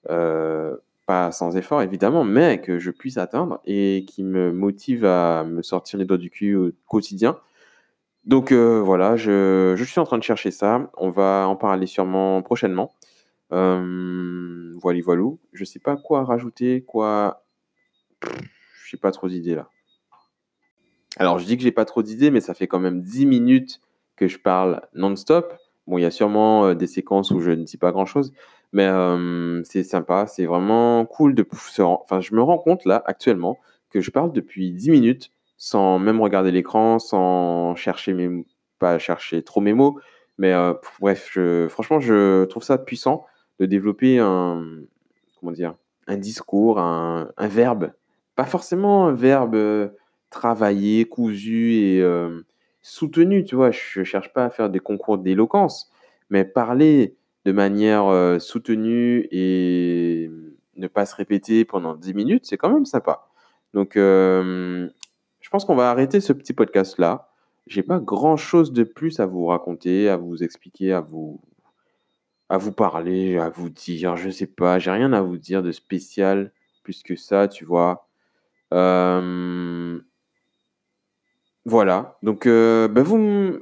euh, 0.09 0.75
pas 1.07 1.31
sans 1.31 1.57
effort 1.57 1.81
évidemment, 1.81 2.23
mais 2.23 2.61
que 2.61 2.77
je 2.77 2.91
puisse 2.91 3.17
atteindre 3.17 3.59
et 3.65 4.05
qui 4.07 4.23
me 4.23 4.51
motive 4.51 5.05
à 5.05 5.43
me 5.45 5.63
sortir 5.63 5.97
les 5.97 6.05
doigts 6.05 6.17
du 6.17 6.29
cul 6.29 6.55
au 6.55 6.71
quotidien. 6.85 7.39
Donc 8.25 8.51
euh, 8.51 8.81
voilà, 8.81 9.15
je, 9.15 9.81
suis 9.87 9.99
en 9.99 10.03
train 10.03 10.17
de 10.17 10.23
chercher 10.23 10.51
ça. 10.51 10.91
On 10.97 11.09
va 11.09 11.47
en 11.47 11.55
parler 11.55 11.87
sûrement 11.87 12.41
prochainement. 12.41 12.93
Euh, 13.53 14.73
voilà, 14.81 14.99
voilà. 15.01 15.29
Je 15.53 15.63
sais 15.63 15.79
pas 15.79 15.95
quoi 15.95 16.25
rajouter, 16.25 16.83
quoi. 16.85 17.45
Je 18.21 18.91
sais 18.91 18.97
pas 18.97 19.11
trop 19.11 19.29
d'idées 19.29 19.55
là. 19.55 19.69
Alors 21.15 21.39
je 21.39 21.45
dis 21.45 21.55
que 21.55 21.63
j'ai 21.63 21.71
pas 21.71 21.85
trop 21.85 22.03
d'idées, 22.03 22.29
mais 22.29 22.41
ça 22.41 22.53
fait 22.53 22.67
quand 22.67 22.79
même 22.79 23.01
10 23.01 23.25
minutes 23.25 23.79
que 24.17 24.27
je 24.27 24.37
parle 24.37 24.81
non-stop. 24.93 25.53
Bon, 25.87 25.97
il 25.97 26.01
y 26.01 26.05
a 26.05 26.11
sûrement 26.11 26.65
euh, 26.65 26.75
des 26.75 26.87
séquences 26.87 27.31
où 27.31 27.39
je 27.39 27.51
ne 27.51 27.63
dis 27.63 27.77
pas 27.77 27.93
grand-chose, 27.93 28.33
mais 28.77 29.63
c'est 29.65 29.83
sympa, 29.83 30.27
c'est 30.27 30.45
vraiment 30.45 31.05
cool 31.05 31.33
de 31.33 31.45
Enfin, 31.79 32.21
je 32.21 32.35
me 32.35 32.41
rends 32.41 32.59
compte 32.59 32.85
là, 32.85 33.01
actuellement, 33.05 33.57
que 33.89 34.01
je 34.01 34.11
parle 34.11 34.31
depuis 34.31 34.71
10 34.71 34.91
minutes 34.91 35.31
sans 35.57 35.97
même 35.97 36.21
regarder 36.21 36.51
l'écran, 36.51 36.99
sans 36.99 37.73
chercher 37.75 38.13
mes... 38.13 38.45
pas 38.77 38.99
chercher 38.99 39.41
trop 39.41 39.59
mes 39.61 39.73
mots, 39.73 39.99
mais 40.37 40.53
bref, 41.01 41.29
je... 41.33 41.67
franchement, 41.67 41.99
je 41.99 42.45
trouve 42.45 42.63
ça 42.63 42.77
puissant 42.77 43.25
de 43.59 43.65
développer 43.65 44.19
un... 44.19 44.63
comment 45.39 45.51
dire 45.51 45.75
un 46.07 46.17
discours, 46.17 46.79
un, 46.79 47.31
un 47.35 47.47
verbe. 47.47 47.91
Pas 48.35 48.45
forcément 48.45 49.07
un 49.07 49.13
verbe 49.13 49.91
travaillé, 50.29 51.05
cousu 51.05 51.73
et 51.73 52.03
soutenu, 52.81 53.43
tu 53.43 53.55
vois. 53.55 53.71
Je 53.71 54.03
cherche 54.03 54.31
pas 54.31 54.45
à 54.45 54.49
faire 54.49 54.69
des 54.69 54.79
concours 54.79 55.17
d'éloquence, 55.17 55.91
mais 56.29 56.45
parler 56.45 57.17
de 57.47 57.53
manière 57.53 58.07
euh, 58.07 58.39
soutenue 58.39 59.25
et 59.31 60.29
ne 60.75 60.87
pas 60.87 61.05
se 61.05 61.15
répéter 61.15 61.63
pendant 61.63 61.95
10 61.95 62.13
minutes, 62.13 62.45
c'est 62.45 62.57
quand 62.57 62.69
même 62.69 62.83
sympa. 62.83 63.29
Donc, 63.73 63.95
euh, 63.95 64.89
je 65.39 65.49
pense 65.49 65.63
qu'on 65.63 65.77
va 65.77 65.89
arrêter 65.89 66.19
ce 66.19 66.33
petit 66.33 66.51
podcast-là. 66.51 67.29
J'ai 67.65 67.83
pas 67.83 67.99
grand-chose 67.99 68.73
de 68.73 68.83
plus 68.83 69.21
à 69.21 69.25
vous 69.25 69.45
raconter, 69.45 70.09
à 70.09 70.17
vous 70.17 70.43
expliquer, 70.43 70.91
à 70.91 70.99
vous, 70.99 71.39
à 72.49 72.57
vous 72.57 72.73
parler, 72.73 73.37
à 73.37 73.47
vous 73.47 73.69
dire, 73.69 74.17
je 74.17 74.29
sais 74.29 74.47
pas, 74.47 74.77
j'ai 74.77 74.91
rien 74.91 75.13
à 75.13 75.21
vous 75.21 75.37
dire 75.37 75.63
de 75.63 75.71
spécial 75.71 76.51
plus 76.83 77.01
que 77.01 77.15
ça, 77.15 77.47
tu 77.47 77.63
vois. 77.63 78.09
Euh, 78.73 80.01
voilà, 81.63 82.17
donc 82.23 82.45
ben, 82.45 83.03
vous 83.03 83.59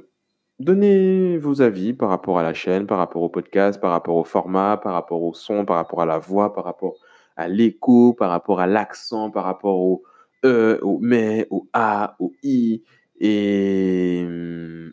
donnez 0.58 1.38
vos 1.38 1.62
avis 1.62 1.92
par 1.92 2.08
rapport 2.08 2.38
à 2.38 2.42
la 2.42 2.54
chaîne, 2.54 2.86
par 2.86 2.98
rapport 2.98 3.22
au 3.22 3.28
podcast, 3.28 3.80
par 3.80 3.90
rapport 3.90 4.16
au 4.16 4.24
format, 4.24 4.76
par 4.82 4.94
rapport 4.94 5.22
au 5.22 5.34
son, 5.34 5.64
par 5.64 5.76
rapport 5.76 6.02
à 6.02 6.06
la 6.06 6.18
voix, 6.18 6.52
par 6.54 6.64
rapport 6.64 6.96
à 7.36 7.48
l'écho, 7.48 8.14
par 8.14 8.30
rapport 8.30 8.60
à 8.60 8.66
l'accent, 8.66 9.30
par 9.30 9.44
rapport 9.44 9.78
au 9.78 10.02
E, 10.44 10.78
au 10.82 10.98
mais, 11.00 11.46
au 11.50 11.68
A, 11.72 12.16
au 12.20 12.32
I, 12.42 12.82
et, 13.20 14.20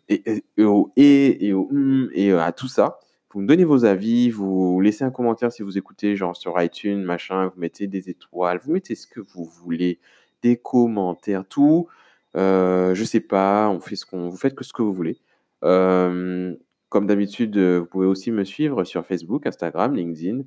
et, 0.10 0.63
au 0.63 0.91
E, 0.98 1.38
et 1.43 1.53
au 1.53 1.70
M, 1.72 2.10
et 2.13 2.32
à 2.32 2.51
tout 2.51 2.67
ça. 2.67 3.00
Vous 3.34 3.41
me 3.41 3.48
donnez 3.48 3.63
vos 3.63 3.86
avis, 3.86 4.29
vous 4.29 4.79
laissez 4.79 5.03
un 5.03 5.10
commentaire 5.12 5.51
si 5.51 5.63
vous 5.63 5.77
écoutez, 5.77 6.15
genre 6.15 6.36
sur 6.36 6.62
iTunes, 6.62 7.01
machin, 7.03 7.48
vous 7.48 7.60
mettez 7.60 7.88
des 7.88 8.10
étoiles, 8.10 8.60
vous 8.63 8.74
mettez 8.74 8.96
ce 8.96 9.08
que 9.08 9.20
vous 9.22 9.43
voulez, 9.43 10.00
des 10.43 10.58
commentaires, 10.58 11.43
tout. 11.48 11.88
Euh, 12.38 12.93
je 12.96 13.03
sais 13.03 13.20
pas, 13.20 13.70
on 13.70 13.79
fait 13.79 13.96
ce 13.96 14.05
qu'on, 14.05 14.29
vous 14.29 14.38
faites 14.38 14.55
que 14.55 14.63
ce 14.63 14.74
que 14.74 14.82
vous 14.82 14.93
voulez. 14.93 15.20
Comme 15.63 17.08
d'habitude, 17.08 17.58
euh, 17.58 17.79
vous 17.79 17.86
pouvez 17.88 18.05
aussi 18.05 18.29
me 18.29 18.43
suivre 18.43 18.84
sur 18.84 19.03
Facebook, 19.03 19.48
Instagram, 19.48 19.96
LinkedIn, 19.96 20.43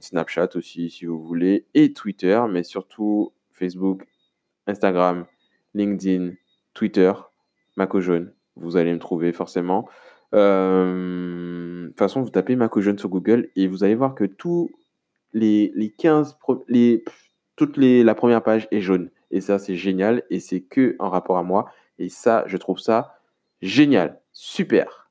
Snapchat 0.00 0.48
aussi 0.56 0.90
si 0.90 1.06
vous 1.06 1.22
voulez, 1.22 1.64
et 1.72 1.94
Twitter, 1.94 2.38
mais 2.50 2.62
surtout 2.62 3.32
Facebook, 3.50 4.06
Instagram, 4.66 5.24
LinkedIn, 5.72 6.32
Twitter, 6.74 7.12
Maco 7.78 8.02
Jaune. 8.02 8.34
Vous 8.56 8.76
allez 8.76 8.92
me 8.92 8.98
trouver 8.98 9.32
forcément. 9.32 9.88
de 10.32 11.86
toute 11.88 11.98
façon, 11.98 12.20
vous 12.20 12.28
tapez 12.28 12.56
Maco 12.56 12.82
Jaune 12.82 12.98
sur 12.98 13.08
Google 13.08 13.48
et 13.56 13.68
vous 13.68 13.84
allez 13.84 13.94
voir 13.94 14.14
que 14.14 14.24
tous 14.24 14.70
les, 15.32 15.72
les 15.74 15.90
15, 15.90 16.36
les, 16.68 17.04
toute 17.56 17.78
les, 17.78 18.04
la 18.04 18.14
première 18.14 18.42
page 18.42 18.68
est 18.70 18.80
jaune. 18.82 19.10
Et 19.30 19.40
ça, 19.40 19.58
c'est 19.58 19.76
génial. 19.76 20.24
Et 20.28 20.40
c'est 20.40 20.60
que 20.60 20.96
en 20.98 21.08
rapport 21.08 21.38
à 21.38 21.42
moi. 21.42 21.70
Et 21.98 22.10
ça, 22.10 22.44
je 22.46 22.58
trouve 22.58 22.78
ça 22.78 23.19
génial. 23.62 24.20
Super. 24.32 25.10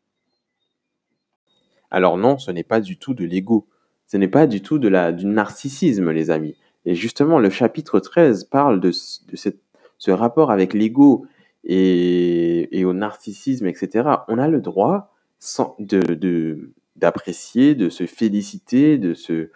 Alors 1.92 2.18
non, 2.18 2.38
ce 2.38 2.52
n'est 2.52 2.64
pas 2.64 2.82
du 2.82 2.98
tout 2.98 3.14
de 3.14 3.26
l'ego. 3.26 3.68
Ce 4.08 4.18
n'est 4.18 4.28
pas 4.28 4.48
du 4.48 4.62
tout 4.62 4.80
du 4.80 4.90
narcissisme, 5.26 6.12
les 6.12 6.32
amis. 6.32 6.56
Et 6.86 6.96
justement, 6.96 7.40
le 7.40 7.50
chapitre 7.50 8.00
13 8.00 8.46
parle 8.46 8.80
de, 8.80 8.90
de 8.90 9.54
ce 9.98 10.12
rapport 10.12 10.52
avec 10.52 10.74
l'ego 10.74 11.26
et, 11.64 12.80
et, 12.80 12.86
au 12.86 12.94
narcissisme, 12.94 13.68
etc. 13.68 14.10
On 14.28 14.38
a 14.38 14.48
le 14.48 14.62
droit 14.62 15.14
sans, 15.40 15.76
de, 15.80 16.72
d'apprécier, 16.96 17.76
de, 17.76 17.90
se 17.90 18.06
féliciter, 18.06 18.98
de 18.98 19.14
se, 19.14 19.50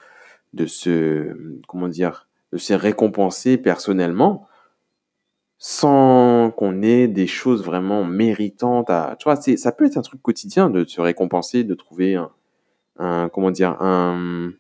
de 0.54 1.60
comment 1.68 1.88
dire, 1.88 2.28
de 2.52 2.58
se 2.58 2.74
récompenser 2.74 3.58
personnellement 3.58 4.48
sans 5.66 6.52
qu'on 6.52 6.82
ait 6.82 7.08
des 7.08 7.26
choses 7.26 7.64
vraiment 7.64 8.04
méritantes 8.04 8.90
à 8.90 9.16
tu 9.18 9.24
vois 9.24 9.38
c'est 9.38 9.56
ça 9.56 9.72
peut 9.72 9.86
être 9.86 9.98
un 9.98 10.02
truc 10.02 10.22
quotidien 10.22 10.70
de 10.70 10.84
se 10.84 11.00
récompenser 11.00 11.64
de 11.64 11.74
trouver 11.74 12.20
un, 13.00 13.30
comment 13.30 13.50
dire 13.50 13.82
un 13.82 14.52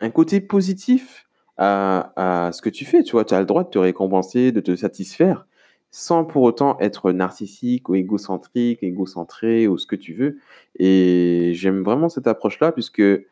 un 0.00 0.10
côté 0.10 0.40
positif 0.40 1.26
à, 1.58 2.46
à 2.46 2.52
ce 2.52 2.62
que 2.62 2.70
tu 2.70 2.86
fais 2.86 3.02
tu 3.02 3.12
vois 3.12 3.26
tu 3.26 3.34
as 3.34 3.40
le 3.40 3.46
droit 3.46 3.64
de 3.64 3.68
te 3.68 3.78
récompenser 3.78 4.52
de 4.52 4.60
te 4.60 4.74
satisfaire 4.74 5.46
sans 5.90 6.24
pour 6.24 6.42
autant 6.42 6.78
être 6.80 7.12
narcissique 7.12 7.88
ou 7.88 7.94
égocentrique 7.94 8.82
égocentré 8.82 9.66
ou 9.66 9.78
ce 9.78 9.86
que 9.86 9.96
tu 9.96 10.12
veux. 10.12 10.38
Et 10.78 11.52
j'aime 11.54 11.82
vraiment 11.82 12.08
cette 12.08 12.26
approche 12.26 12.60
là 12.60 12.72
puisque 12.72 13.00
euh, 13.00 13.24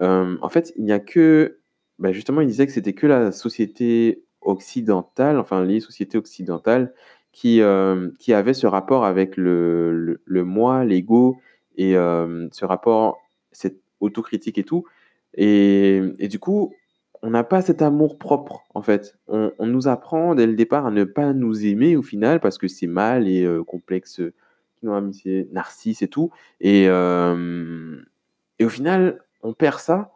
en 0.00 0.48
fait 0.48 0.72
il 0.76 0.84
n'y 0.84 0.92
a 0.92 0.98
que 0.98 1.58
bah 1.98 2.12
justement 2.12 2.40
il 2.40 2.48
disait 2.48 2.66
que 2.66 2.72
c'était 2.72 2.92
que 2.92 3.06
la 3.06 3.32
société 3.32 4.24
occidentale, 4.48 5.38
enfin 5.38 5.64
les 5.64 5.80
sociétés 5.80 6.18
occidentales, 6.18 6.92
qui, 7.32 7.60
euh, 7.60 8.10
qui 8.18 8.32
avaient 8.32 8.54
ce 8.54 8.66
rapport 8.66 9.04
avec 9.04 9.36
le, 9.36 10.20
moi, 10.26 10.84
l'ego, 10.84 11.38
et 11.76 11.96
euh, 11.96 12.48
ce 12.50 12.64
rapport, 12.64 13.18
cette 13.52 13.80
autocritique 14.00 14.58
et 14.58 14.64
tout. 14.64 14.84
Et, 15.34 16.02
et 16.18 16.28
du 16.28 16.38
coup, 16.38 16.74
on 17.22 17.30
n'a 17.30 17.44
pas 17.44 17.62
cet 17.62 17.82
amour 17.82 18.18
propre, 18.18 18.64
en 18.74 18.82
fait. 18.82 19.18
On, 19.28 19.52
nous 19.60 19.86
apprend 19.86 20.34
dès 20.34 20.46
le 20.46 20.54
départ 20.54 20.86
à 20.86 20.90
ne 20.90 21.04
pas 21.04 21.32
nous 21.32 21.66
aimer 21.66 21.96
au 21.96 22.02
final, 22.02 22.40
parce 22.40 22.58
que 22.58 22.68
c'est 22.68 22.86
mal 22.86 23.28
et 23.28 23.44
euh, 23.44 23.62
complexe, 23.62 24.20
narcisse 24.82 26.02
et 26.02 26.08
tout. 26.08 26.30
Et, 26.60 26.84
et 26.84 28.64
au 28.64 28.68
final, 28.68 29.20
on 29.42 29.52
perd 29.52 29.78
ça. 29.78 30.12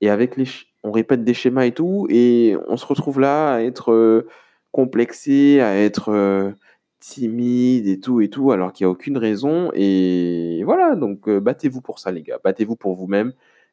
Et 0.00 0.10
avec 0.10 0.36
les, 0.36 0.46
on 0.86 0.92
répète 0.92 1.24
des 1.24 1.34
schémas 1.34 1.66
et 1.66 1.72
tout, 1.72 2.06
et 2.10 2.56
on 2.68 2.76
se 2.76 2.86
retrouve 2.86 3.18
là 3.18 3.54
à 3.54 3.60
être 3.60 3.90
euh, 3.92 4.28
complexé, 4.70 5.60
à 5.60 5.76
être 5.76 6.10
euh, 6.10 6.52
timide 7.00 7.88
et 7.88 7.98
tout 7.98 8.20
et 8.20 8.30
tout, 8.30 8.52
alors 8.52 8.72
qu'il 8.72 8.86
n'y 8.86 8.88
a 8.88 8.92
aucune 8.92 9.18
raison. 9.18 9.72
Et 9.74 10.62
voilà, 10.64 10.94
donc 10.94 11.28
euh, 11.28 11.40
battez-vous 11.40 11.80
pour 11.80 11.98
ça, 11.98 12.12
les 12.12 12.22
gars. 12.22 12.38
Battez-vous 12.44 12.76
pour 12.76 12.94
vous-même. 12.94 13.32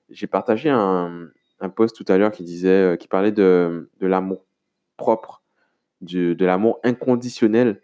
J'ai 0.10 0.26
partagé 0.26 0.72
un, 0.72 1.30
post 1.76 1.96
tout 1.96 2.12
à 2.12 2.18
l'heure 2.18 2.32
qui 2.32 2.44
disait, 2.44 2.98
qui 3.00 3.08
parlait 3.08 3.32
de, 3.32 3.88
l'amour 4.02 4.44
propre, 4.98 5.44
de, 6.02 6.36
l'amour 6.44 6.80
inconditionnel 6.84 7.80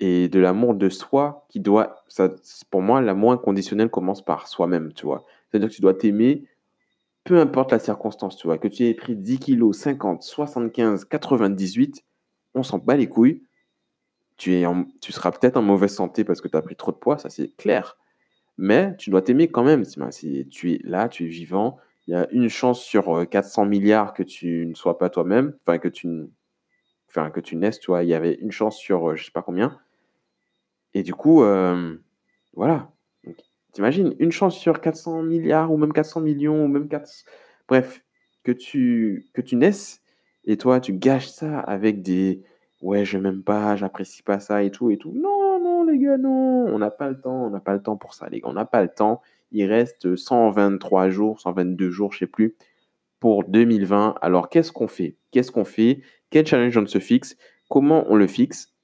et 0.00 0.28
de 0.28 0.38
l'amour 0.38 0.74
de 0.74 0.88
soi 0.90 1.46
qui 1.48 1.60
doit, 1.60 2.04
pour 2.70 2.82
moi, 2.82 3.00
l'amour 3.00 3.32
inconditionnel 3.32 3.88
commence 3.88 4.22
par 4.22 4.48
soi-même, 4.48 4.92
tu 4.92 5.06
vois. 5.06 5.24
C'est-à-dire 5.50 5.70
que 5.70 5.74
tu 5.74 5.82
dois 5.82 5.94
t'aimer 5.94 6.44
peu 7.28 7.38
importe 7.38 7.72
la 7.72 7.78
circonstance, 7.78 8.38
tu 8.38 8.46
vois, 8.46 8.56
que 8.56 8.68
tu 8.68 8.86
aies 8.86 8.94
pris 8.94 9.14
10 9.14 9.38
kilos, 9.38 9.76
50, 9.76 10.22
75, 10.22 11.04
98, 11.04 12.02
on 12.54 12.62
s'en 12.62 12.78
bat 12.78 12.96
les 12.96 13.06
couilles. 13.06 13.42
Tu, 14.38 14.54
es 14.54 14.64
tu 15.02 15.12
seras 15.12 15.30
peut-être 15.30 15.58
en 15.58 15.62
mauvaise 15.62 15.94
santé 15.94 16.24
parce 16.24 16.40
que 16.40 16.48
tu 16.48 16.56
as 16.56 16.62
pris 16.62 16.74
trop 16.74 16.90
de 16.90 16.96
poids, 16.96 17.18
ça 17.18 17.28
c'est 17.28 17.54
clair. 17.58 17.98
Mais 18.56 18.96
tu 18.96 19.10
dois 19.10 19.20
t'aimer 19.20 19.48
quand 19.48 19.62
même. 19.62 19.84
Tu 20.50 20.72
es 20.72 20.80
là, 20.84 21.10
tu 21.10 21.26
es 21.26 21.28
vivant, 21.28 21.76
il 22.06 22.12
y 22.12 22.14
a 22.14 22.26
une 22.30 22.48
chance 22.48 22.80
sur 22.80 23.28
400 23.28 23.64
euh, 23.64 23.68
milliards 23.68 24.14
que 24.14 24.22
tu 24.22 24.64
ne 24.64 24.72
sois 24.72 24.96
pas 24.96 25.10
toi-même, 25.10 25.54
enfin 25.60 25.76
que 25.76 25.88
tu, 25.88 26.08
enfin, 27.10 27.30
que 27.30 27.40
tu 27.40 27.56
naisses, 27.56 27.78
tu 27.78 27.90
vois. 27.90 28.04
Il 28.04 28.08
y 28.08 28.14
avait 28.14 28.36
une 28.36 28.52
chance 28.52 28.78
sur 28.78 29.10
euh, 29.10 29.16
je 29.16 29.26
sais 29.26 29.32
pas 29.32 29.42
combien. 29.42 29.78
Et 30.94 31.02
du 31.02 31.12
coup, 31.12 31.42
euh, 31.42 31.94
voilà. 32.54 32.90
T'imagines, 33.78 34.16
une 34.18 34.32
chance 34.32 34.58
sur 34.58 34.80
400 34.80 35.22
milliards 35.22 35.70
ou 35.70 35.76
même 35.76 35.92
400 35.92 36.20
millions 36.20 36.64
ou 36.64 36.66
même 36.66 36.88
4... 36.88 37.08
Bref, 37.68 38.04
que 38.42 38.50
tu, 38.50 39.28
que 39.32 39.40
tu 39.40 39.54
naisses 39.54 40.02
et 40.42 40.56
toi, 40.56 40.80
tu 40.80 40.94
gâches 40.94 41.28
ça 41.28 41.60
avec 41.60 42.02
des, 42.02 42.42
ouais, 42.82 43.04
je 43.04 43.18
m'aime 43.18 43.44
pas, 43.44 43.76
j'apprécie 43.76 44.24
pas 44.24 44.40
ça 44.40 44.64
et 44.64 44.72
tout 44.72 44.90
et 44.90 44.98
tout. 44.98 45.12
Non, 45.14 45.60
non, 45.62 45.84
les 45.84 45.96
gars, 45.96 46.18
non, 46.18 46.66
on 46.66 46.76
n'a 46.80 46.90
pas 46.90 47.08
le 47.08 47.20
temps, 47.20 47.44
on 47.44 47.50
n'a 47.50 47.60
pas 47.60 47.72
le 47.72 47.80
temps 47.80 47.96
pour 47.96 48.14
ça, 48.14 48.28
les 48.28 48.40
gars, 48.40 48.48
on 48.48 48.54
n'a 48.54 48.64
pas 48.64 48.82
le 48.82 48.88
temps. 48.88 49.22
Il 49.52 49.64
reste 49.66 50.16
123 50.16 51.08
jours, 51.10 51.40
122 51.40 51.88
jours, 51.88 52.12
je 52.12 52.18
sais 52.18 52.26
plus, 52.26 52.56
pour 53.20 53.44
2020. 53.44 54.16
Alors, 54.20 54.48
qu'est-ce 54.48 54.72
qu'on 54.72 54.88
fait? 54.88 55.14
Qu'est-ce 55.30 55.52
qu'on 55.52 55.64
fait? 55.64 56.02
Quel 56.30 56.44
challenge 56.44 56.76
on 56.76 56.86
se 56.86 56.98
fixe? 56.98 57.36
Comment 57.68 58.06
on 58.08 58.16
le 58.16 58.26
fixe? 58.26 58.74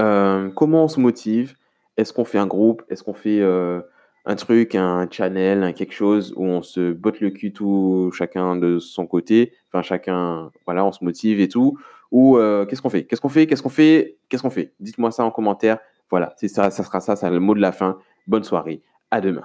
Euh, 0.00 0.48
Comment 0.52 0.84
on 0.84 0.88
se 0.88 1.00
motive? 1.00 1.54
Est-ce 1.96 2.12
qu'on 2.12 2.24
fait 2.24 2.38
un 2.38 2.46
groupe? 2.46 2.82
Est-ce 2.88 3.02
qu'on 3.02 3.14
fait 3.14 3.40
euh, 3.40 3.80
un 4.24 4.34
truc, 4.36 4.74
un 4.74 5.06
channel, 5.10 5.74
quelque 5.74 5.94
chose 5.94 6.32
où 6.36 6.44
on 6.44 6.62
se 6.62 6.92
botte 6.92 7.20
le 7.20 7.30
cul 7.30 7.52
tout 7.52 8.10
chacun 8.14 8.56
de 8.56 8.78
son 8.78 9.06
côté? 9.06 9.52
Enfin, 9.68 9.82
chacun, 9.82 10.50
voilà, 10.64 10.84
on 10.84 10.92
se 10.92 11.04
motive 11.04 11.40
et 11.40 11.48
tout. 11.48 11.78
Ou 12.10 12.36
euh, 12.36 12.66
qu'est-ce 12.66 12.82
qu'on 12.82 12.90
fait? 12.90 13.04
Qu'est-ce 13.04 13.20
qu'on 13.20 13.28
fait? 13.28 13.46
Qu'est-ce 13.46 13.62
qu'on 13.62 13.68
fait? 13.68 14.16
Qu'est-ce 14.28 14.42
qu'on 14.42 14.50
fait? 14.50 14.72
Dites-moi 14.80 15.10
ça 15.10 15.24
en 15.24 15.30
commentaire. 15.30 15.78
Voilà, 16.10 16.34
c'est 16.36 16.48
ça, 16.48 16.70
ça 16.70 16.82
sera 16.82 17.00
ça, 17.00 17.16
c'est 17.16 17.30
le 17.30 17.40
mot 17.40 17.54
de 17.54 17.60
la 17.60 17.72
fin. 17.72 17.98
Bonne 18.26 18.44
soirée. 18.44 18.82
À 19.10 19.20
demain. 19.20 19.44